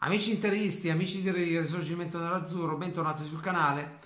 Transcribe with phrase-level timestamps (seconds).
[0.00, 3.98] Amici interisti, amici di Risorgimento nell'Azzurro, bentornati sul canale.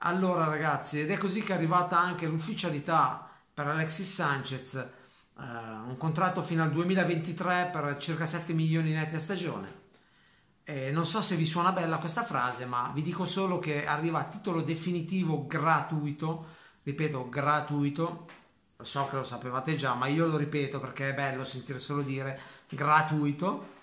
[0.00, 4.86] Allora ragazzi, ed è così che è arrivata anche l'ufficialità per Alexis Sanchez, eh,
[5.38, 9.78] un contratto fino al 2023 per circa 7 milioni netti a stagione.
[10.62, 14.18] Eh, non so se vi suona bella questa frase, ma vi dico solo che arriva
[14.18, 16.48] a titolo definitivo gratuito,
[16.82, 18.28] ripeto gratuito,
[18.82, 22.38] so che lo sapevate già, ma io lo ripeto perché è bello sentire solo dire
[22.68, 23.78] gratuito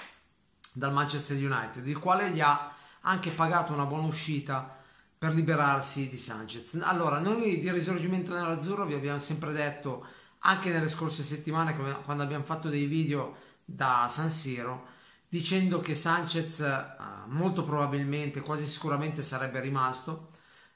[0.78, 2.72] dal Manchester United, il quale gli ha
[3.02, 4.76] anche pagato una buona uscita
[5.18, 6.80] per liberarsi di Sanchez.
[6.84, 10.06] Allora, noi di risorgimento nell'azzurro vi abbiamo sempre detto,
[10.40, 14.86] anche nelle scorse settimane, quando abbiamo fatto dei video da San Siro,
[15.28, 20.30] dicendo che Sanchez eh, molto probabilmente, quasi sicuramente sarebbe rimasto,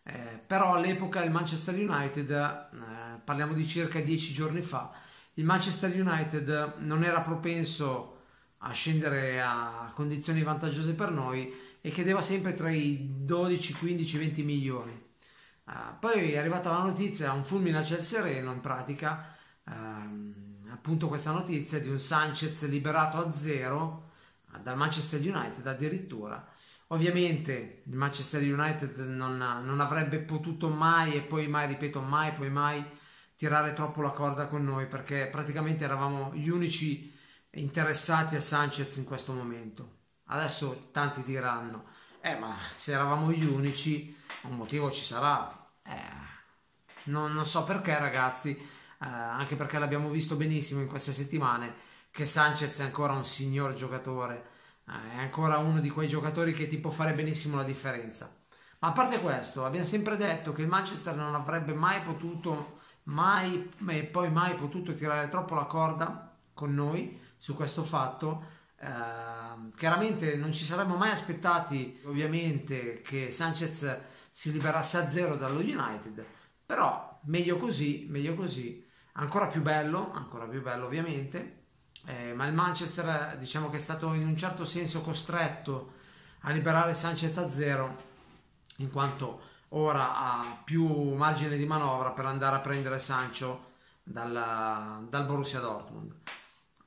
[0.04, 4.91] eh, però all'epoca il Manchester United, eh, parliamo di circa dieci giorni fa,
[5.36, 8.21] il Manchester United non era propenso
[8.64, 14.44] a scendere a condizioni vantaggiose per noi e chiedeva sempre tra i 12, 15, 20
[14.44, 15.10] milioni.
[15.63, 19.72] Uh, poi è arrivata la notizia, un fulmine a ciel sereno in pratica, uh,
[20.72, 24.12] appunto questa notizia di un Sanchez liberato a zero
[24.52, 26.46] uh, dal Manchester United addirittura.
[26.88, 32.50] Ovviamente il Manchester United non, non avrebbe potuto mai e poi mai, ripeto, mai, poi
[32.50, 32.84] mai
[33.38, 37.12] tirare troppo la corda con noi perché praticamente eravamo gli unici
[37.54, 39.99] interessati a Sanchez in questo momento.
[40.26, 41.85] Adesso tanti diranno,
[42.21, 45.66] eh ma se eravamo gli unici, un motivo ci sarà.
[45.84, 46.29] Eh,
[47.05, 48.66] non, non, so perché ragazzi, eh,
[48.99, 51.74] anche perché l'abbiamo visto benissimo in queste settimane,
[52.12, 54.49] che Sanchez è ancora un signor giocatore,
[54.88, 58.34] eh, è ancora uno di quei giocatori che ti può fare benissimo la differenza.
[58.79, 63.70] Ma a parte questo, abbiamo sempre detto che il Manchester non avrebbe mai potuto, mai
[63.90, 68.59] e poi mai potuto tirare troppo la corda con noi su questo fatto.
[68.81, 74.00] Uh, chiaramente non ci saremmo mai aspettati ovviamente che Sanchez
[74.31, 76.25] si liberasse a zero dallo United
[76.66, 81.66] però meglio così meglio così ancora più bello ancora più bello ovviamente
[82.07, 85.94] eh, ma il Manchester diciamo che è stato in un certo senso costretto
[86.41, 87.96] a liberare Sanchez a zero
[88.78, 95.25] in quanto ora ha più margine di manovra per andare a prendere Sancho dal, dal
[95.28, 96.16] Borussia Dortmund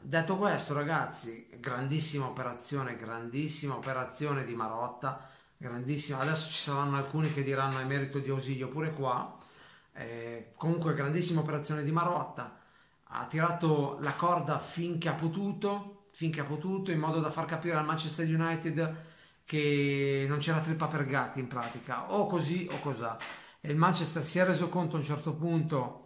[0.06, 5.26] Detto questo, ragazzi, grandissima operazione, grandissima operazione di Marotta,
[5.56, 6.18] grandissima.
[6.18, 9.34] Adesso ci saranno alcuni che diranno è merito di Ausilio pure qua.
[9.94, 12.54] Eh, comunque, grandissima operazione di Marotta.
[13.02, 17.76] Ha tirato la corda finché ha potuto, finché ha potuto, in modo da far capire
[17.76, 18.96] al Manchester United
[19.46, 23.16] che non c'era trippa per gatti in pratica, o così o cos'ha.
[23.58, 26.03] E il Manchester si è reso conto a un certo punto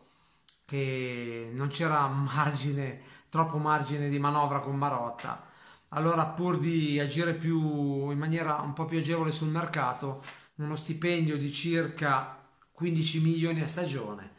[0.69, 5.47] che non c'era margine, troppo margine di manovra con Marotta.
[5.93, 10.23] Allora, pur di agire più in maniera un po' più agevole sul mercato,
[10.57, 12.39] uno stipendio di circa
[12.71, 14.35] 15 milioni a stagione,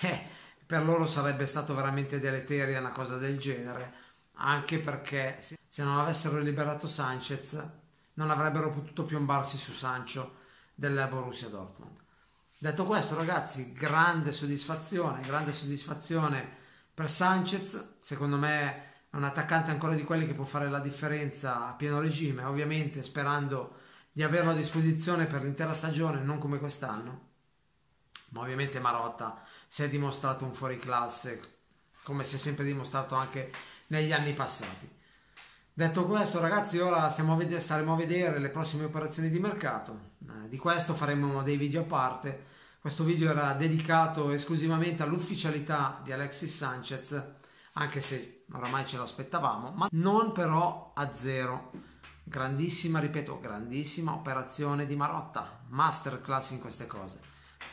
[0.00, 0.26] eh,
[0.66, 3.94] per loro sarebbe stato veramente deleteria una cosa del genere,
[4.34, 7.66] anche perché se non avessero liberato Sanchez
[8.14, 10.34] non avrebbero potuto piombarsi su Sancho
[10.74, 11.98] della Borussia Dortmund.
[12.62, 16.48] Detto questo, ragazzi, grande soddisfazione, grande soddisfazione
[16.94, 17.96] per Sanchez.
[17.98, 21.98] Secondo me è un attaccante ancora di quelli che può fare la differenza a pieno
[21.98, 23.78] regime, ovviamente sperando
[24.12, 27.30] di averlo a disposizione per l'intera stagione, non come quest'anno.
[28.28, 31.40] Ma ovviamente Marotta si è dimostrato un fuoriclasse,
[32.04, 33.50] come si è sempre dimostrato anche
[33.88, 34.88] negli anni passati.
[35.74, 40.10] Detto questo, ragazzi, ora a vedere, staremo a vedere le prossime operazioni di mercato.
[40.20, 42.51] Eh, di questo faremo dei video a parte
[42.82, 47.34] questo video era dedicato esclusivamente all'ufficialità di Alexis Sanchez,
[47.74, 51.70] anche se oramai ce l'aspettavamo, ma non però a zero.
[52.24, 57.20] Grandissima, ripeto, grandissima operazione di Marotta, masterclass in queste cose.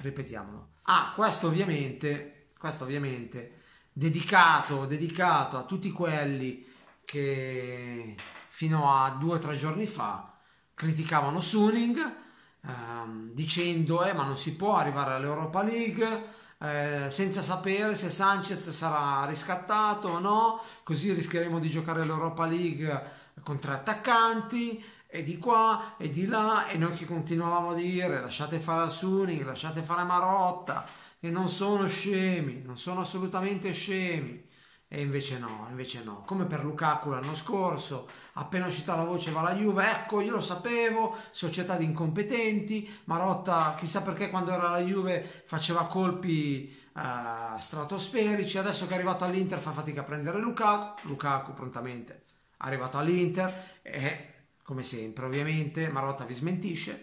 [0.02, 0.74] Ripetiamolo.
[0.84, 6.68] Ah, questo ovviamente, questo ovviamente dedicato, dedicato a tutti quelli
[7.04, 8.16] che
[8.50, 10.38] fino a due o tre giorni fa
[10.76, 12.28] criticavano Suning
[12.66, 18.70] ehm, dicendo eh, ma non si può arrivare all'Europa League eh, senza sapere se Sanchez
[18.72, 25.38] sarà riscattato o no, così rischieremo di giocare l'Europa League con tre attaccanti e di
[25.38, 29.82] qua e di là e noi che continuavamo a dire lasciate fare a Suning, lasciate
[29.82, 30.86] fare Marotta
[31.20, 34.48] e non sono scemi, non sono assolutamente scemi
[34.92, 36.24] e invece no, invece no.
[36.26, 40.42] Come per Lukaku l'anno scorso, appena uscita la voce va la Juve, ecco io lo
[40.42, 48.58] sapevo, società di incompetenti, Marotta chissà perché quando era la Juve faceva colpi uh, stratosferici,
[48.58, 52.18] adesso che è arrivato all'Inter fa fatica a prendere Lukaku, Lukaku prontamente è
[52.58, 54.34] arrivato all'Inter e
[54.64, 57.02] come sempre ovviamente, Marotta vi smentisce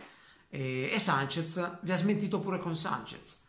[0.48, 3.44] e, e Sanchez vi ha smentito pure con Sanchez.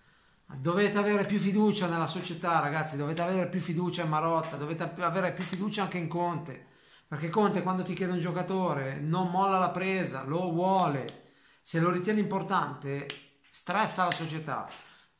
[0.56, 2.96] Dovete avere più fiducia nella società, ragazzi.
[2.98, 4.56] Dovete avere più fiducia in Marotta.
[4.56, 6.66] Dovete avere più fiducia anche in Conte.
[7.08, 11.26] Perché Conte, quando ti chiede un giocatore, non molla la presa, lo vuole.
[11.62, 13.08] Se lo ritiene importante,
[13.50, 14.70] stressa la società.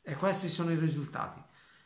[0.02, 1.42] E questi sono i risultati.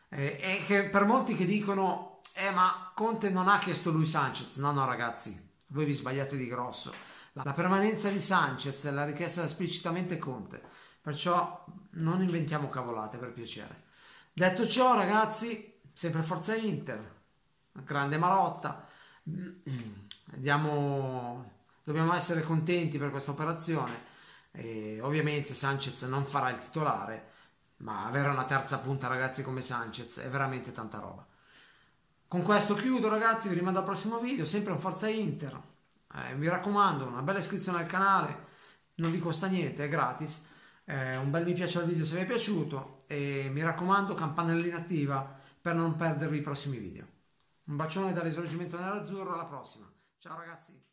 [0.08, 4.56] E che per molti che dicono, eh, ma Conte non ha chiesto lui Sanchez.
[4.56, 6.92] No, no, ragazzi, voi vi sbagliate di grosso.
[7.32, 10.62] La permanenza di Sanchez l'ha richiesta esplicitamente Conte.
[11.02, 11.64] Perciò
[11.94, 13.82] non inventiamo cavolate per piacere.
[14.32, 17.22] Detto ciò, ragazzi, sempre Forza Inter,
[17.72, 18.86] grande Marotta.
[19.24, 21.50] Diamo,
[21.82, 24.10] dobbiamo essere contenti per questa operazione.
[24.52, 27.30] E ovviamente Sanchez non farà il titolare,
[27.78, 31.26] ma avere una terza punta, ragazzi, come Sanchez è veramente tanta roba.
[32.28, 33.48] Con questo chiudo, ragazzi.
[33.48, 34.46] Vi rimando al prossimo video.
[34.46, 35.60] Sempre un Forza Inter.
[36.14, 38.50] Eh, mi raccomando, una bella iscrizione al canale.
[38.94, 40.50] Non vi costa niente, è gratis
[40.92, 44.76] eh, un bel mi piace al video se vi è piaciuto e mi raccomando campanellina
[44.76, 47.06] attiva per non perdervi i prossimi video.
[47.64, 49.90] Un bacione dal risorgimento nell'azzurro, alla prossima.
[50.18, 50.91] Ciao ragazzi!